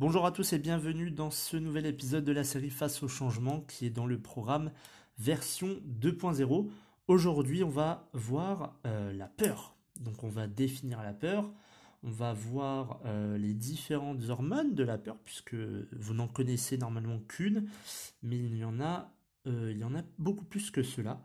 [0.00, 3.62] Bonjour à tous et bienvenue dans ce nouvel épisode de la série Face au changement
[3.62, 4.70] qui est dans le programme
[5.18, 6.70] version 2.0.
[7.08, 9.74] Aujourd'hui, on va voir euh, la peur.
[9.98, 11.50] Donc, on va définir la peur.
[12.04, 17.18] On va voir euh, les différentes hormones de la peur, puisque vous n'en connaissez normalement
[17.26, 17.68] qu'une,
[18.22, 21.20] mais euh, il y en a beaucoup plus que cela.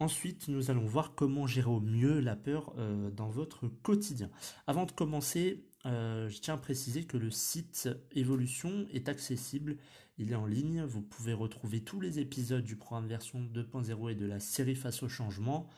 [0.00, 2.74] Ensuite, nous allons voir comment gérer au mieux la peur
[3.16, 4.30] dans votre quotidien.
[4.66, 9.76] Avant de commencer, euh, je tiens à préciser que le site Evolution est accessible,
[10.18, 14.14] il est en ligne, vous pouvez retrouver tous les épisodes du programme version 2.0 et
[14.14, 15.68] de la série Face au changement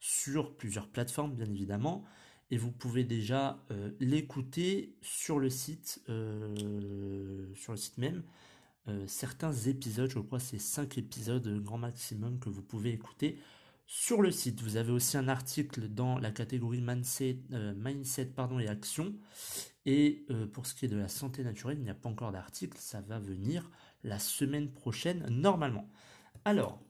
[0.00, 2.04] sur plusieurs plateformes bien évidemment,
[2.50, 8.22] et vous pouvez déjà euh, l'écouter sur le site, euh, sur le site même.
[9.06, 13.38] certains épisodes, je crois c'est 5 épisodes grand maximum que vous pouvez écouter
[13.90, 17.72] sur le site, vous avez aussi un article dans la catégorie mindset, euh,
[18.36, 19.14] pardon, et action.
[19.86, 22.30] Et euh, pour ce qui est de la santé naturelle, il n'y a pas encore
[22.30, 23.70] d'article, ça va venir
[24.04, 25.90] la semaine prochaine normalement.
[26.44, 26.82] Alors,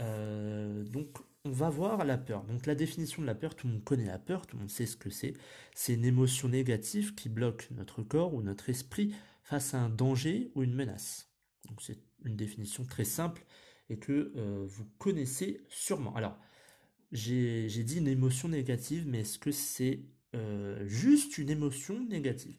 [0.00, 2.44] euh, donc on va voir la peur.
[2.44, 4.70] Donc la définition de la peur, tout le monde connaît la peur, tout le monde
[4.70, 5.34] sait ce que c'est.
[5.74, 10.52] C'est une émotion négative qui bloque notre corps ou notre esprit face à un danger
[10.54, 11.30] ou une menace.
[11.68, 13.44] Donc c'est une définition très simple
[13.90, 16.14] et que euh, vous connaissez sûrement.
[16.14, 16.38] Alors,
[17.12, 22.56] j'ai dit une émotion négative, mais est-ce que c'est euh, juste une émotion négative?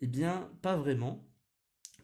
[0.00, 1.28] Eh bien, pas vraiment,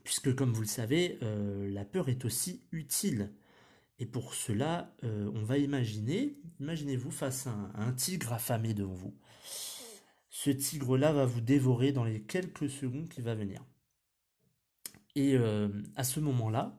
[0.02, 3.32] puisque comme vous le savez, euh, la peur est aussi utile.
[3.98, 9.16] Et pour cela, on va imaginer, imaginez-vous face à un, tigre affamé devant vous.
[10.28, 13.64] Ce tigre-là va vous dévorer dans les quelques secondes qui va venir.
[15.14, 15.38] Et
[15.94, 16.78] à ce moment-là,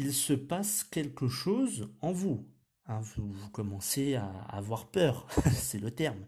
[0.00, 2.46] il se passe quelque chose en vous.
[2.86, 6.24] Hein, vous, commencez à avoir peur, c'est le terme.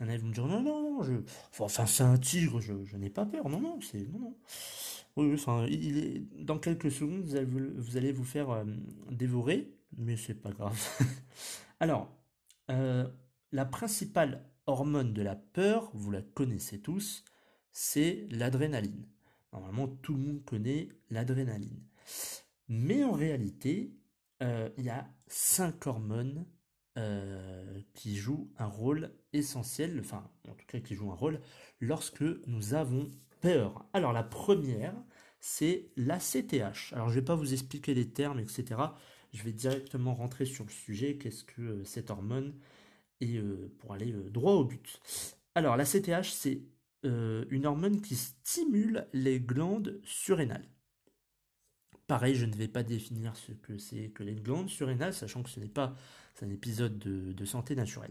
[0.00, 1.14] Il y en me dire non, non, je,
[1.58, 3.48] enfin c'est un tigre, je, n'ai pas peur.
[3.48, 4.36] Non, non, c'est non, non.
[5.16, 8.64] Oui, enfin, il est, dans quelques secondes, vous allez vous, faire euh,
[9.10, 10.78] dévorer, mais c'est pas grave.
[11.80, 12.08] Alors,
[12.70, 13.08] euh,
[13.50, 17.24] la principale hormone de la peur, vous la connaissez tous,
[17.72, 19.04] c'est l'adrénaline.
[19.52, 21.82] Normalement, tout le monde connaît l'adrénaline.
[22.70, 23.92] Mais en réalité,
[24.42, 26.46] euh, il y a cinq hormones
[26.98, 31.40] euh, qui jouent un rôle essentiel, enfin en tout cas qui jouent un rôle
[31.80, 33.10] lorsque nous avons
[33.40, 33.84] peur.
[33.92, 34.94] Alors la première,
[35.40, 36.92] c'est l'ACTH.
[36.92, 38.80] Alors je ne vais pas vous expliquer les termes, etc.
[39.32, 42.54] Je vais directement rentrer sur le sujet, qu'est-ce que euh, cette hormone,
[43.20, 43.38] et
[43.80, 45.00] pour aller droit au but.
[45.54, 46.62] Alors l'ACTH, c'est
[47.02, 50.66] une hormone qui stimule les glandes surrénales.
[52.10, 55.48] Pareil, je ne vais pas définir ce que c'est que les glandes surrénales, sachant que
[55.48, 55.94] ce n'est pas
[56.42, 58.10] un épisode de, santé naturelle.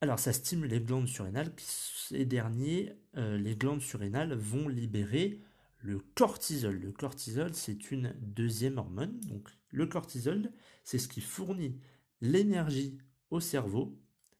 [0.00, 1.52] Alors, ça stimule les glandes surrénales.
[1.56, 5.40] Ces derniers, euh, les glandes surrénales vont libérer
[5.78, 6.80] le cortisol.
[6.80, 9.20] Le cortisol, c'est une deuxième hormone.
[9.28, 10.50] Donc, le cortisol,
[10.82, 11.78] c'est ce qui fournit
[12.20, 12.98] l'énergie
[13.30, 13.96] au cerveau,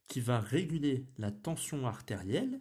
[0.08, 2.60] qui va réguler la tension artérielle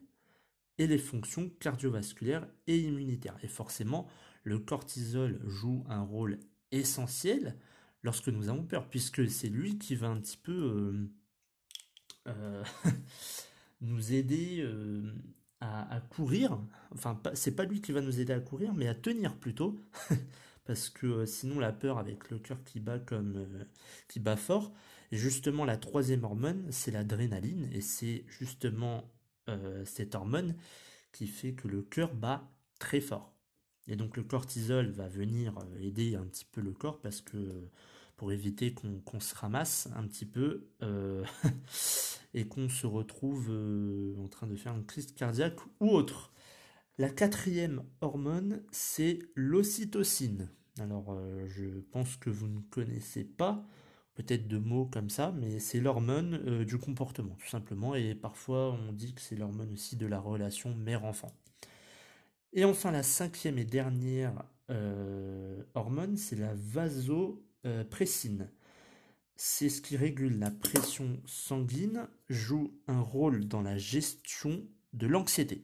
[0.78, 3.38] et les fonctions cardiovasculaires et immunitaires.
[3.42, 4.08] Et forcément,
[4.48, 6.40] le cortisol joue un rôle
[6.72, 7.58] essentiel
[8.02, 11.10] lorsque nous avons peur, puisque c'est lui qui va un petit peu
[12.28, 12.64] euh, euh,
[13.82, 15.14] nous aider euh,
[15.60, 16.58] à, courir.
[16.92, 19.82] Enfin, c'est pas lui qui va nous aider à courir, mais à tenir plutôt,
[20.66, 23.66] parce que sinon la peur avec le cœur qui bat comme
[24.08, 24.72] qui bat fort.
[25.12, 29.12] Et justement, la troisième hormone, c'est l'adrénaline, et c'est justement
[29.86, 30.56] cette hormone
[31.14, 33.37] qui fait que le cœur bat très fort.
[33.88, 37.38] Et donc le cortisol va venir euh, aider un petit peu le corps parce que
[38.18, 41.24] pour éviter qu'on se ramasse un petit peu euh,
[42.34, 46.32] et qu'on se retrouve euh, en train de faire une crise cardiaque ou autre.
[46.98, 50.50] La quatrième hormone, c'est l'ocytocine.
[50.80, 51.16] Alors
[51.48, 53.64] je pense que vous ne connaissez pas,
[54.16, 58.94] peut-être de mots comme ça, mais c'est l'hormone du comportement, tout simplement, et parfois on
[58.94, 61.32] dit que c'est l'hormone aussi de la relation mère-enfant.
[62.54, 68.50] Et enfin, la cinquième et dernière euh, hormone, c'est la vasopressine.
[69.36, 74.64] c'est ce qui régule la pression sanguine, joue un rôle dans la gestion
[74.94, 75.64] de l'anxiété.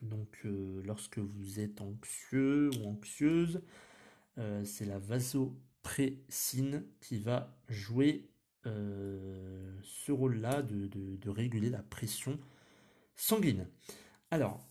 [0.00, 3.62] Donc euh, lorsque vous êtes anxieux ou anxieuse,
[4.38, 8.28] euh, c'est la vasopressine qui va jouer
[8.64, 12.38] ce rôle-là de, réguler la pression
[13.16, 13.66] sanguine.
[14.30, 14.64] Alors,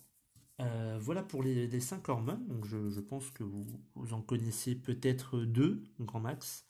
[0.99, 2.61] voilà pour les, cinq hormones.
[2.65, 6.65] Je, pense que vous, en connaissez peut-être deux, grand max,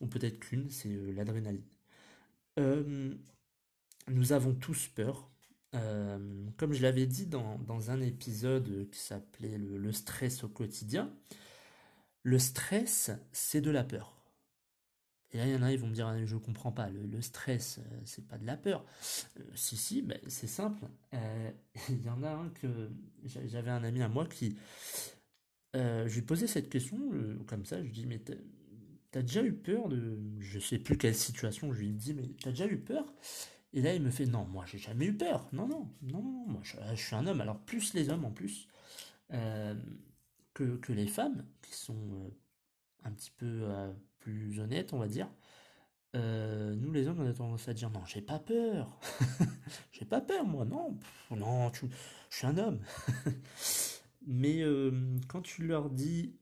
[0.00, 1.64] ou peut-être qu'une, c'est l'adrénaline.
[4.08, 5.30] nous avons tous peur,
[5.74, 6.18] euh,
[6.56, 11.12] comme je l'avais dit dans, un épisode qui s'appelait le, stress au quotidien,
[12.22, 14.13] le stress, c'est de la peur.
[15.34, 17.78] Et là, il y en a, ils vont me dire, je comprends pas, le, stress,
[17.78, 18.84] euh, c'est pas de la peur.
[19.38, 20.86] Euh, si, si, ben, c'est simple.
[21.90, 22.88] il y en a un que
[23.24, 24.56] j'avais un ami à moi qui,
[25.74, 26.98] je lui posais cette question
[27.46, 28.20] comme ça, je lui dis, mais
[29.10, 32.50] t'as déjà eu peur de, je sais plus quelle situation, je lui dis, mais t'as
[32.50, 33.04] déjà eu peur?
[33.74, 35.48] Et là, il me fait non, moi j'ai jamais eu peur.
[35.52, 37.40] Non, non, non, non, moi je, suis un homme.
[37.40, 38.68] Alors plus les hommes en plus
[39.32, 39.74] euh,
[40.54, 42.30] que, que, les femmes, qui sont euh,
[43.02, 43.92] un petit peu euh,
[44.24, 45.28] plus honnêtes, on va dire.
[46.14, 48.98] nous les hommes, on a tendance à dire non, j'ai pas peur.
[49.92, 50.96] j'ai pas peur, moi, non.
[51.30, 52.80] non, je suis un homme.
[54.26, 54.62] Mais
[55.28, 56.34] quand tu leur dis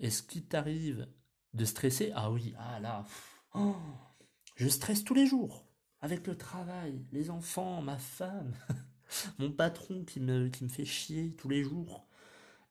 [0.00, 1.06] est-ce qu'il t'arrive
[1.54, 2.12] de stresser?
[2.14, 3.04] Ah oui, ah là,
[3.54, 3.76] oh,
[4.56, 5.66] je stresse tous les jours
[6.00, 8.52] avec le travail, les enfants, ma femme,
[9.38, 12.06] mon patron qui me, qui me fait chier tous les jours.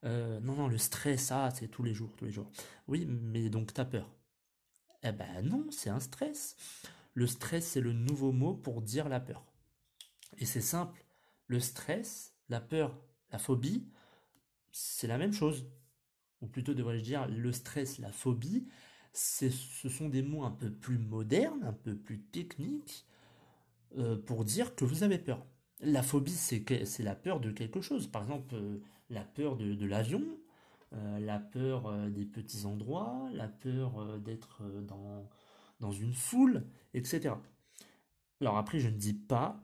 [0.04, 2.50] Euh, non, non, le stress, ça, c'est tous les jours, tous les jours.
[2.88, 4.15] Oui, mais donc t'as peur.
[5.08, 6.56] Eh ben non, c'est un stress.
[7.14, 9.46] Le stress, c'est le nouveau mot pour dire la peur.
[10.38, 11.06] Et c'est simple.
[11.48, 13.00] Le stress, la peur,
[13.32, 13.88] la phobie,
[14.72, 15.68] c'est la même chose.
[16.42, 18.68] Ou plutôt devrais-je dire, le stress, la phobie,
[19.14, 23.06] ce sont des mots un peu plus modernes, un peu plus techniques,
[23.98, 25.46] euh, pour dire que vous avez peur.
[25.82, 28.08] La phobie, c'est la peur de quelque chose.
[28.08, 30.24] Par exemple, euh, la peur de, l'avion,
[30.96, 35.30] euh, la peur des petits endroits, la peur d'être dans,
[35.80, 37.36] dans une foule, etc.
[38.42, 39.64] Alors après, je ne dis pas,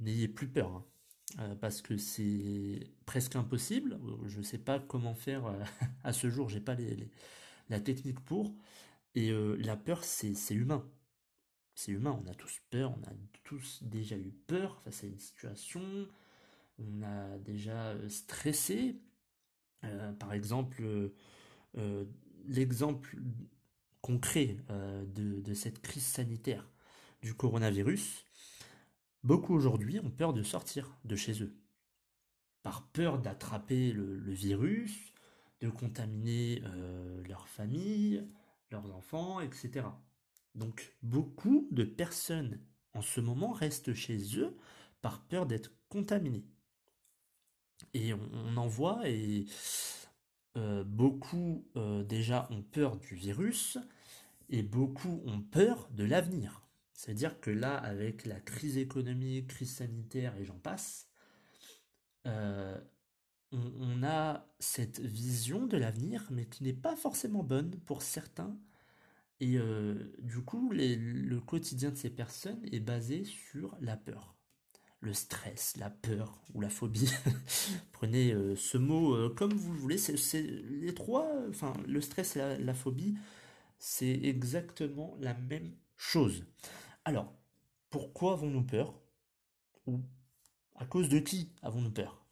[0.00, 0.84] n'ayez plus peur,
[1.38, 3.98] hein, parce que c'est presque impossible.
[4.26, 5.44] Je ne sais pas comment faire
[6.04, 6.76] à ce jour, j'ai pas
[7.68, 8.54] la technique pour.
[9.14, 10.84] Et la peur, c'est humain
[11.78, 13.14] c'est humain, on a tous peur, on a
[13.44, 16.08] tous déjà eu peur face à une situation,
[16.80, 18.96] on a déjà euh, stressé.
[19.84, 20.82] Euh, par exemple,
[21.76, 22.04] euh,
[22.46, 23.16] l'exemple
[24.00, 26.68] concret de, cette crise sanitaire
[27.20, 28.24] du coronavirus,
[29.22, 31.54] beaucoup aujourd'hui ont peur de sortir de chez eux,
[32.62, 35.12] par peur d'attraper le, virus,
[35.60, 36.62] de contaminer
[37.26, 38.24] leur famille,
[38.70, 39.86] leurs enfants, etc.
[40.54, 42.60] Donc beaucoup de personnes
[42.94, 44.56] en ce moment restent chez eux
[45.02, 46.44] par peur d'être contaminés.
[47.94, 49.46] Et on, en voit et
[50.56, 53.78] euh, beaucoup euh, déjà ont peur du virus
[54.48, 56.62] et beaucoup ont peur de l'avenir.
[56.92, 61.08] C'est-à-dire que là, avec la crise économique, crise sanitaire et j'en passe,
[62.26, 62.78] euh,
[63.52, 68.58] on, a cette vision de l'avenir, mais qui n'est pas forcément bonne pour certains
[69.40, 69.56] et
[70.18, 74.37] du coup, le quotidien de ces personnes est basé sur la peur.
[75.00, 77.12] Le stress, la peur ou la phobie.
[77.92, 79.98] Prenez euh, ce mot euh, comme vous le voulez.
[79.98, 81.30] C'est les trois,
[81.86, 83.16] le stress et la, phobie,
[83.78, 86.44] c'est exactement la même chose.
[87.04, 87.32] Alors,
[87.90, 89.00] pourquoi avons-nous peur?
[89.86, 90.00] Ou
[90.74, 92.24] à cause de qui avons-nous peur?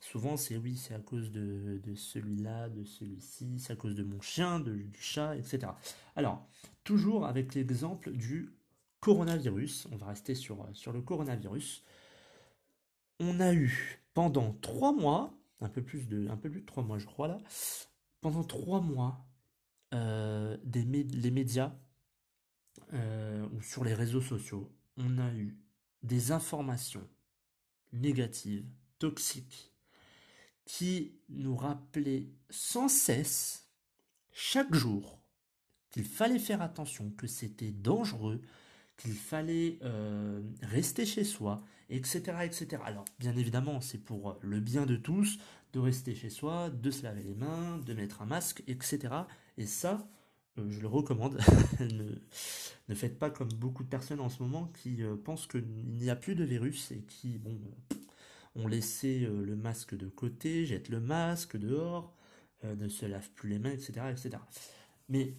[0.00, 4.20] Souvent, c'est oui, c'est à cause de, celui-là, de celui-ci, c'est à cause de mon
[4.20, 5.72] chien, du chat, etc.
[6.14, 6.46] Alors,
[6.84, 8.52] toujours avec l'exemple du
[9.00, 11.82] coronavirus, on va rester sur le coronavirus.
[13.24, 16.82] On a eu pendant trois mois, un peu plus de, un peu plus de trois
[16.82, 17.38] mois, je crois là,
[18.20, 19.24] pendant trois mois,
[19.94, 21.72] euh, les médias
[22.94, 25.56] euh, ou sur les réseaux sociaux, on a eu
[26.02, 27.08] des informations
[27.92, 28.66] négatives,
[28.98, 29.72] toxiques,
[30.64, 33.68] qui nous rappelait sans cesse,
[34.32, 35.22] chaque jour,
[35.90, 38.40] qu'il fallait faire attention, que c'était dangereux,
[38.96, 41.62] qu'il fallait euh, rester chez soi,
[41.94, 42.82] etc., etc.
[42.84, 45.38] Alors, bien évidemment, c'est pour le bien de tous
[45.72, 49.14] de rester chez soi, de se laver les mains, de mettre un masque, etc.
[49.56, 50.06] Et ça,
[50.58, 51.38] euh, je le recommande.
[52.88, 56.10] ne, faites pas comme beaucoup de personnes en ce moment qui euh, pensent qu'il n'y
[56.10, 57.58] a plus de virus et qui, bon,
[58.54, 62.16] on laissait euh, le masque de côté, jette le masque dehors,
[62.64, 64.36] ne se lave plus les mains, etc., etc.
[65.08, 65.34] Mais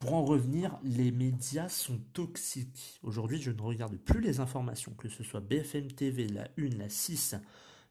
[0.00, 2.98] pour en revenir, les médias sont toxiques.
[3.02, 6.88] Aujourd'hui, je ne regarde plus les informations, que ce soit BFM TV, la 1, la
[6.88, 7.36] 6,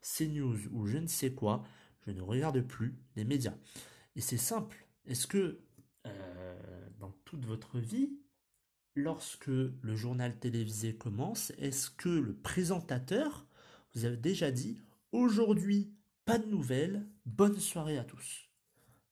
[0.01, 1.63] CNews ou je ne sais quoi.
[2.07, 3.53] Je ne regarde plus les médias.
[4.15, 4.87] Et c'est simple.
[5.05, 5.59] Est-ce que
[6.07, 8.09] euh, dans toute votre vie,
[8.95, 13.45] lorsque le journal télévisé commence, est-ce que le présentateur
[13.93, 15.93] vous a déjà dit aujourd'hui,
[16.25, 18.48] pas de nouvelles, bonne soirée à tous?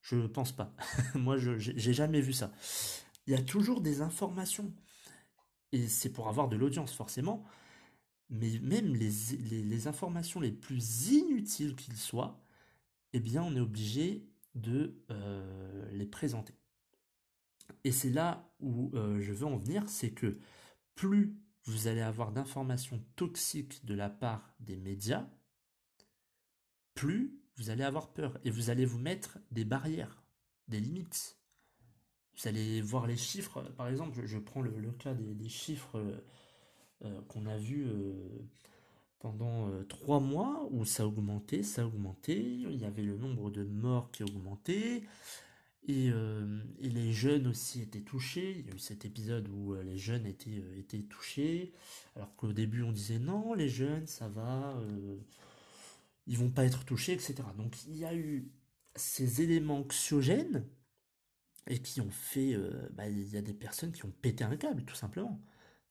[0.08, 0.74] Je pense pas.
[1.16, 2.52] Moi, je j'ai jamais vu ça.
[3.28, 4.74] Il y a toujours des informations.
[5.74, 7.44] Et c'est pour avoir de l'audience, forcément.
[8.30, 12.42] Mais même les, les, informations les plus inutiles qu'ils soient,
[13.14, 16.54] eh bien, on est obligé de euh, les présenter.
[17.84, 20.40] Et c'est là où euh, je veux en venir, c'est que
[20.96, 25.30] plus vous allez avoir d'informations toxiques de la part des médias,
[26.96, 30.24] plus vous allez avoir peur et vous allez vous mettre des barrières,
[30.68, 31.38] des limites.
[32.38, 36.18] Vous allez voir les chiffres, par exemple, je, prends le, cas des, chiffres euh,
[37.06, 38.14] euh, qu'on a vus euh,
[39.20, 44.12] pendant trois mois où ça augmentait, ça augmentait, il y avait le nombre de morts
[44.12, 45.02] qui augmentait,
[45.88, 48.60] et, et, les jeunes aussi étaient touchés.
[48.60, 51.74] Il y a eu cet épisode où les jeunes étaient, étaient touchés,
[52.16, 54.80] alors qu'au début on disait non, les jeunes ça va,
[56.28, 57.36] ils vont pas être touchés, etc.
[57.58, 58.52] Donc il y a eu
[58.96, 60.66] ces éléments anxiogènes
[61.68, 64.56] et qui ont fait, euh, bah, il y a des personnes qui ont pété un
[64.56, 65.42] câble, tout simplement.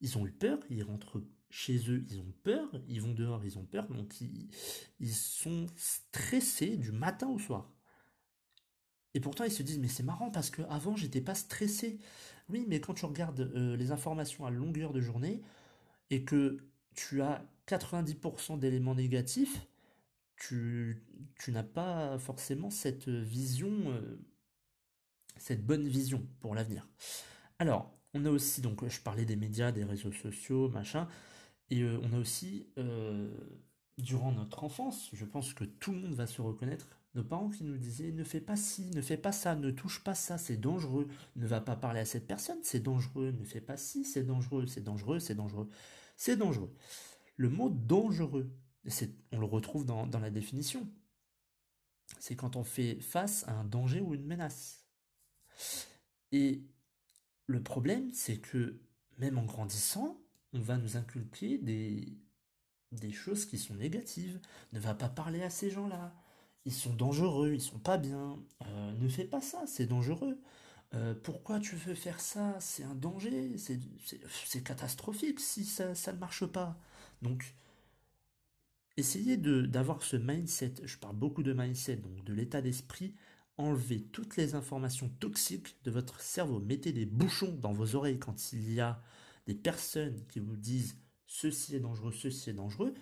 [0.00, 3.58] Ils ont eu peur, ils rentrent chez eux, ils ont peur, ils vont dehors, ils
[3.58, 7.72] ont peur, donc ils, sont stressés du matin au soir.
[9.14, 11.98] Et pourtant ils se disent mais c'est marrant parce que avant j'étais pas stressé.
[12.48, 15.42] Oui, mais quand tu regardes euh, les informations à longueur de journée
[16.10, 16.58] et que
[16.94, 19.66] tu as 90% d'éléments négatifs,
[20.36, 21.02] tu,
[21.48, 24.18] n'as pas forcément cette vision, euh,
[25.36, 26.88] cette bonne vision pour l'avenir.
[27.58, 31.08] Alors, on a aussi, donc je parlais des médias, des réseaux sociaux, machin,
[31.70, 33.34] et euh, on a aussi, euh,
[33.98, 37.64] durant notre enfance, je pense que tout le monde va se reconnaître, nos parents qui
[37.64, 40.58] nous disaient ne fais pas ci, ne fais pas ça, ne touche pas ça, c'est
[40.58, 44.24] dangereux, ne va pas parler à cette personne, c'est dangereux, ne fais pas ci, c'est
[44.24, 45.70] dangereux, c'est dangereux, c'est dangereux,
[46.16, 46.74] c'est dangereux.
[47.38, 48.50] Le mot dangereux
[49.32, 50.88] on le retrouve dans, la définition.
[52.18, 54.86] C'est quand on fait face à un danger ou une menace.
[56.32, 56.62] Et
[57.46, 58.80] le problème, c'est que
[59.18, 60.20] même en grandissant,
[60.52, 62.18] on va nous inculquer des,
[63.12, 64.40] choses qui sont négatives.
[64.72, 66.14] Ne va pas parler à ces gens-là.
[66.64, 68.38] Ils sont dangereux, ils sont pas bien.
[68.62, 70.40] Euh, ne fais pas ça, c'est dangereux.
[70.94, 72.56] Euh, pourquoi tu veux faire ça?
[72.60, 76.78] C'est un danger, c'est catastrophique si ça, ça ne marche pas.
[77.22, 77.54] Donc,
[78.96, 83.14] Essayez d'avoir ce mindset, je parle beaucoup de mindset, donc de l'état d'esprit,
[83.58, 88.52] enlevez toutes les informations toxiques de votre cerveau, mettez des bouchons dans vos oreilles quand
[88.52, 89.02] il y a
[89.46, 92.94] des personnes qui vous disent ceci est dangereux, ceci est dangereux.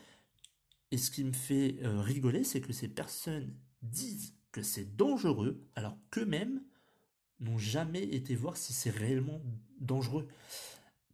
[0.90, 5.64] Et ce qui me fait euh, rigoler, c'est que ces personnes disent que c'est dangereux
[5.74, 6.62] alors qu'eux-mêmes
[7.40, 9.40] n'ont jamais été voir si c'est réellement
[9.80, 10.28] dangereux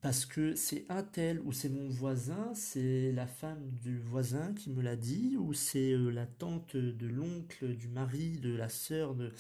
[0.00, 4.70] parce que c'est un tel ou c'est mon voisin, c'est la femme du voisin qui
[4.70, 9.14] me l'a dit, ou c'est euh, la tante de l'oncle, du mari, de la sœur,
[9.14, 9.32] de...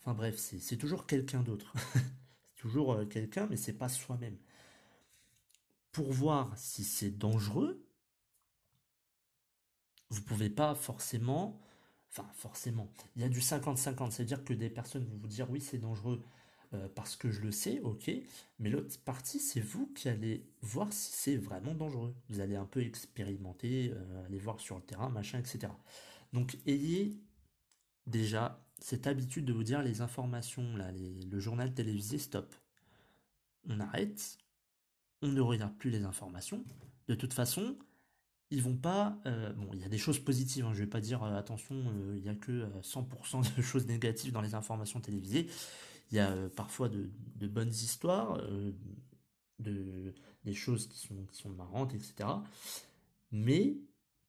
[0.00, 1.72] Enfin bref, c'est toujours quelqu'un d'autre.
[1.94, 4.36] c'est toujours euh, quelqu'un, mais c'est pas soi-même.
[5.92, 7.84] Pour voir si c'est dangereux,
[10.10, 11.60] vous pouvez pas forcément...
[12.10, 12.92] Enfin, forcément.
[13.14, 16.20] Il y a du 50-50, c'est-à-dire que des personnes vont vous dire oui, c'est dangereux,
[16.72, 18.12] euh, parce que je le sais, ok,
[18.60, 22.14] mais l'autre partie, c'est vous qui allez voir si c'est vraiment dangereux.
[22.28, 25.72] Vous allez un peu expérimenter, euh, aller voir sur le terrain, machin, etc.
[26.32, 27.18] Donc ayez
[28.06, 32.54] déjà cette habitude de vous dire les informations, le journal télévisé, stop.
[33.68, 34.38] On arrête,
[35.22, 36.64] on ne regarde plus les informations.
[37.08, 37.76] De toute façon,
[38.50, 39.18] ils vont pas.
[39.26, 40.66] Euh, bon, il y a des choses positives.
[40.66, 41.74] Hein, je vais pas dire attention,
[42.14, 45.48] il n'y a que 100% de choses négatives dans les informations télévisées.
[46.10, 47.10] Il y a euh, parfois de,
[47.46, 48.72] bonnes histoires, euh,
[49.58, 50.14] de,
[50.44, 52.28] des choses qui sont, qui sont marrantes, etc.
[53.30, 53.76] Mais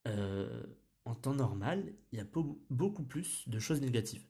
[0.08, 0.64] euh,
[1.06, 2.28] en temps normal, il y a
[2.70, 4.26] beaucoup plus de choses négatives.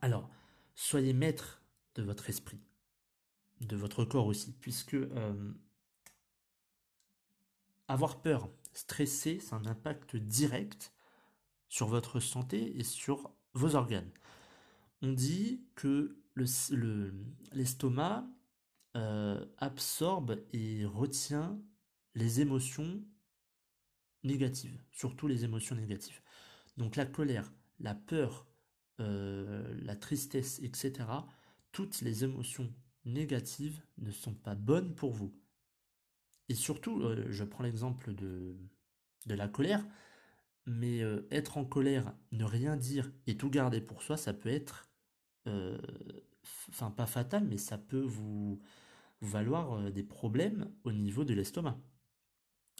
[0.00, 0.28] Alors,
[0.74, 1.62] soyez maître
[1.94, 2.60] de votre esprit,
[3.60, 4.96] de votre corps aussi, puisque
[7.86, 10.92] avoir peur, stresser, c'est un impact direct
[11.68, 14.10] sur votre santé et sur vos organes.
[15.02, 18.26] On dit que l'estomac
[18.94, 21.60] le, euh, absorbe et retient
[22.14, 23.02] les émotions
[24.22, 26.20] négatives, surtout les émotions négatives.
[26.76, 28.46] Donc la colère, la peur,
[29.00, 31.08] euh, la tristesse, etc.,
[31.72, 32.72] toutes les émotions
[33.04, 35.34] négatives ne sont pas bonnes pour vous.
[36.48, 38.56] Et surtout, euh, je prends l'exemple de,
[39.26, 39.84] la colère,
[40.66, 41.00] mais
[41.30, 44.88] être en colère, ne rien dire et tout garder pour soi, ça peut être,
[46.68, 48.60] enfin pas fatal, mais ça peut vous,
[49.20, 51.78] valoir des problèmes au niveau de l'estomac.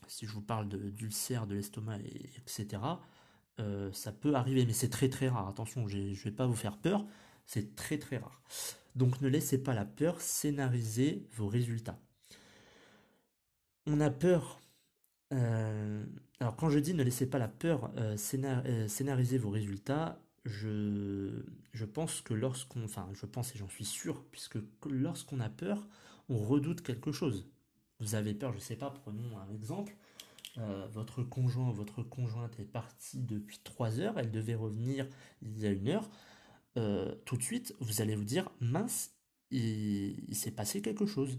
[0.06, 1.98] Si je vous parle d'ulcère de l'estomac,
[2.38, 2.82] etc.,
[3.92, 5.48] ça peut arriver, mais c'est très très rare.
[5.48, 7.06] Attention, je ne vais pas vous faire peur,
[7.46, 8.42] c'est très très rare.
[8.94, 11.98] Donc ne laissez pas la peur scénariser vos résultats.
[13.86, 14.60] On a peur.
[15.32, 16.04] Euh,
[16.40, 21.84] alors quand je dis ne laissez pas la peur euh, euh, scénariser vos résultats, je,
[21.92, 25.86] pense que lorsqu'on, enfin je pense et j'en suis sûr, puisque lorsqu'on a peur,
[26.28, 27.48] on redoute quelque chose.
[28.00, 29.96] Vous avez peur, je ne sais pas, prenons un exemple.
[30.92, 35.06] votre conjoint votre conjointe est partie depuis 3 heures, elle devait revenir
[35.42, 36.10] il y a une heure.
[37.24, 39.14] tout de suite, vous allez vous dire, mince,
[39.50, 41.38] il s'est passé quelque chose.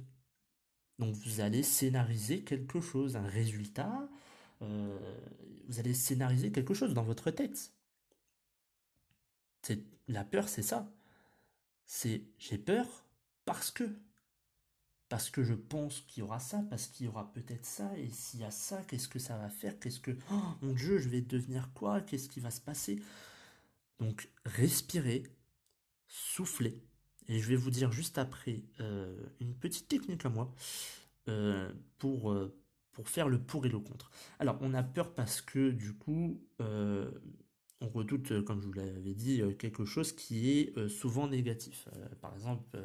[0.99, 4.07] Donc vous allez scénariser quelque chose, un résultat,
[4.61, 4.97] euh,
[5.67, 7.73] vous allez scénariser quelque chose dans votre tête.
[10.07, 10.91] La peur, c'est ça.
[11.85, 12.85] C'est j'ai peur
[13.45, 13.83] parce que
[15.09, 18.09] parce que je pense qu'il y aura ça, parce qu'il y aura peut-être ça, et
[18.09, 21.09] s'il y a ça, qu'est-ce que ça va faire Qu'est-ce que oh, mon Dieu, je
[21.09, 22.99] vais devenir quoi Qu'est-ce qui va se passer
[23.99, 25.23] Donc respirez,
[26.07, 26.81] soufflez,
[27.27, 30.51] et je vais vous dire juste après euh, une petite technique à moi
[31.29, 31.71] euh,
[32.03, 32.49] euh,
[32.91, 34.09] pour faire le pour et le contre.
[34.39, 36.41] Alors, on a peur parce que du coup,
[37.81, 41.87] on redoute, comme je vous l'avais dit, quelque chose qui est souvent négatif.
[42.21, 42.77] par exemple,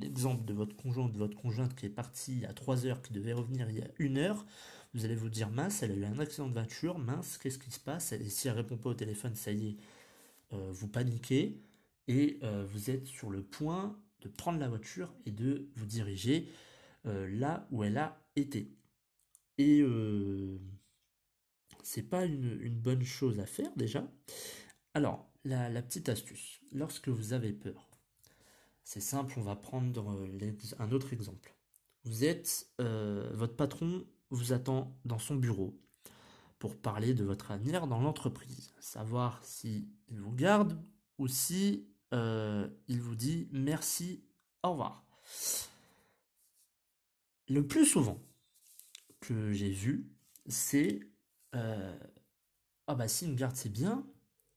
[0.00, 3.32] l'exemple de votre conjoint, de votre conjointe qui est y a 3 heures, qui devait
[3.32, 4.46] revenir il y a une heure,
[4.94, 7.70] vous allez vous dire mince, elle a eu un accident de voiture, mince, qu'est-ce qui
[7.70, 8.12] se passe?
[8.12, 9.76] Et si elle répond pas au téléphone, ça y est,
[10.50, 11.62] vous paniquez
[12.08, 16.48] et euh, vous êtes sur le point de prendre la voiture et de vous diriger
[17.06, 18.70] euh, là où elle a été.
[19.58, 20.58] Et euh,
[21.82, 24.06] c'est pas une, bonne chose à faire déjà.
[24.94, 27.90] Alors, la, petite astuce, lorsque vous avez peur,
[28.84, 30.08] c'est simple, on va prendre
[30.78, 31.54] un autre exemple.
[32.04, 35.78] Vous êtes, votre patron vous attend dans son bureau
[36.58, 40.80] pour parler de votre avenir dans l'entreprise, savoir si il vous garde
[41.18, 44.24] ou si euh, il vous dit merci,
[44.62, 45.04] au revoir.
[47.48, 48.22] Le plus souvent
[49.20, 50.08] que j'ai vu,
[50.46, 51.00] c'est
[51.54, 51.98] euh,
[52.86, 54.06] ah bah s'il me garde c'est bien,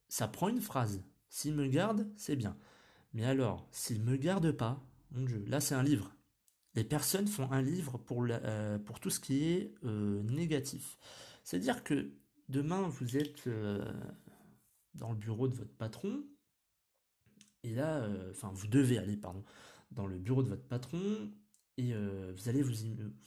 [0.07, 1.03] ça prend une phrase.
[1.29, 2.57] S'il me garde, c'est bien.
[3.13, 4.81] Mais alors, s'il me garde pas,
[5.11, 6.15] mon Dieu, là c'est un livre.
[6.75, 10.97] Les personnes font un livre pour, euh, tout ce qui est négatif.
[11.43, 12.11] C'est-à-dire que
[12.49, 13.47] demain vous êtes
[14.93, 16.23] dans le bureau de votre patron,
[17.65, 19.43] et là, euh, enfin, vous devez aller, pardon,
[19.89, 21.31] dans le bureau de votre patron
[21.77, 22.73] et euh, vous allez vous,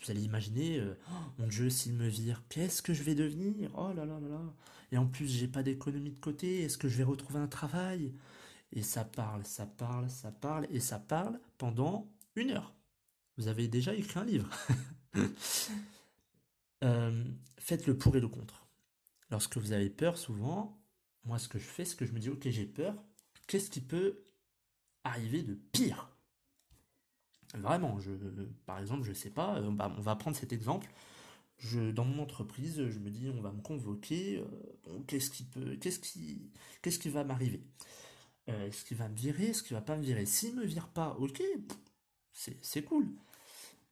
[0.08, 3.70] allez imaginer, euh, oh, mon Dieu, s'il me vire, qu'est-ce que je vais devenir?
[3.76, 4.54] Oh là là là là
[4.90, 6.62] Et en plus, j'ai pas d'économie de côté.
[6.62, 8.14] Est-ce que je vais retrouver un travail?
[8.72, 12.74] Et ça parle, ça parle, ça parle et ça parle pendant une heure.
[13.36, 14.50] Vous avez déjà écrit un livre.
[17.58, 18.66] faites le pour et le contre.
[19.30, 20.80] Lorsque vous avez peur, souvent,
[21.24, 22.94] moi, ce que je fais, c'est que je me dis, ok, j'ai peur.
[23.46, 24.24] Qu'est-ce qui peut
[25.04, 26.08] arriver de pire?
[27.54, 28.10] Vraiment, je,
[28.66, 30.90] par exemple, je sais pas, on va, on va prendre cet exemple.
[31.58, 34.38] Je, dans mon entreprise, je me dis, on va me convoquer.
[34.38, 36.50] Euh, qu'est-ce qui peut, qu'est-ce qui,
[36.82, 37.62] qu'est-ce qui va m'arriver?
[38.48, 39.46] Euh, Est-ce qu'il va me virer?
[39.46, 40.26] Est-ce qu'il va pas me virer?
[40.26, 41.42] S'il me vire pas, ok,
[42.32, 43.08] c'est cool.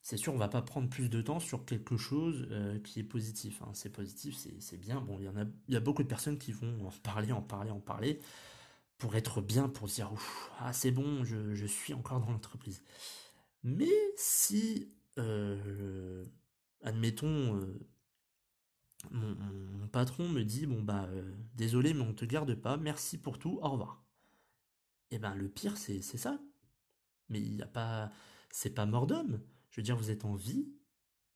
[0.02, 3.02] C'est sûr, on va pas prendre plus de temps sur quelque chose euh, qui est
[3.02, 3.60] positif.
[3.62, 3.70] Hein.
[3.74, 5.00] C'est positif, c'est bien.
[5.00, 7.32] Bon, il y en a, il y a beaucoup de personnes qui vont en parler,
[7.32, 8.20] en parler, en parler
[8.98, 10.10] pour être bien, pour dire
[10.60, 12.82] ah c'est bon, je, suis encore dans l'entreprise.
[13.66, 16.24] Mais si, euh,
[16.82, 17.80] admettons, euh,
[19.10, 23.40] mon, patron me dit bon bah euh, désolé mais on te garde pas, merci pour
[23.40, 24.04] tout, au revoir.
[25.10, 26.38] Eh ben le pire c'est ça.
[27.28, 28.12] Mais il n'y a pas,
[28.52, 29.40] c'est pas mort d'homme.
[29.70, 30.68] Je veux dire vous êtes en vie,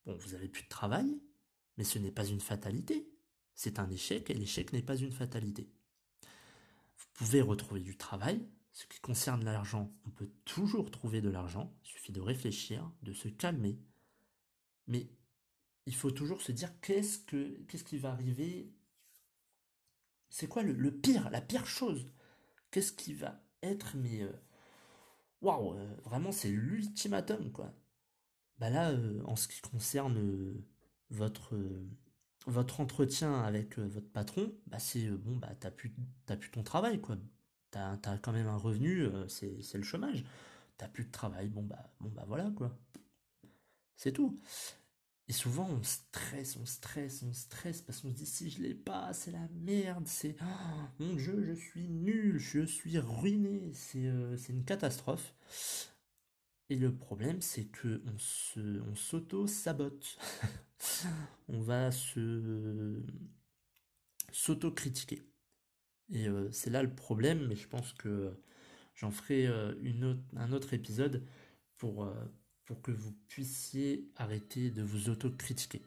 [0.07, 1.21] bon vous avez plus de travail,
[1.79, 3.11] mais ce n'est pas une fatalité.
[3.57, 5.69] C'est un échec et l'échec n'est pas une fatalité.
[6.97, 8.47] Vous pouvez retrouver du travail.
[8.73, 11.73] Ce qui concerne l'argent, on peut toujours trouver de l'argent.
[11.85, 13.79] Il suffit de réfléchir, de se calmer.
[14.87, 15.11] Mais
[15.87, 18.73] il faut toujours se dire qu'est-ce que qu'est-ce qui va arriver?
[20.29, 22.07] C'est quoi le, pire, la pire chose?
[22.71, 24.33] Qu'est-ce qui va être mais euh,
[25.43, 27.75] waouh, euh, vraiment c'est l'ultimatum quoi.
[28.59, 30.55] Bah là, euh, en ce qui concerne
[31.11, 31.57] votre
[32.47, 35.93] votre entretien avec votre patron, bah c'est bon, bah t'as plus,
[36.27, 37.17] plus ton travail, quoi.
[37.71, 40.25] T'as as quand même un revenu, euh, c'est le chômage.
[40.77, 42.77] t'as plus de travail, bon bah, bon bah voilà quoi.
[43.97, 44.41] C'est tout.
[45.29, 48.75] Et souvent on stresse, on stresse, on stresse parce qu'on se dit si je l'ai
[48.75, 50.45] pas, c'est la merde, c'est oh,
[50.99, 55.35] mon dieu, je suis nul, je suis ruiné, c'est euh, une catastrophe.
[56.69, 60.19] Et le problème, c'est que on se, on s'auto-sabote.
[61.49, 63.03] on va se
[64.33, 65.23] s'auto-critiquer.
[66.13, 68.33] Et euh, c'est là le problème, mais je pense que
[68.95, 71.25] j'en ferai euh, une autre, un autre épisode
[71.77, 72.13] pour, euh,
[72.65, 75.83] pour que vous puissiez arrêter de vous auto-critiquer.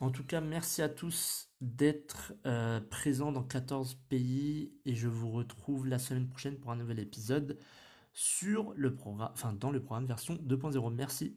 [0.00, 2.34] En tout cas, merci à tous d'être
[2.90, 7.58] présents dans 14 pays et je vous retrouve la semaine prochaine pour un nouvel épisode
[8.12, 10.92] sur le programme, enfin dans le programme version 2.0.
[10.92, 11.36] Merci.